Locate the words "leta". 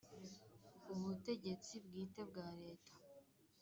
2.61-2.93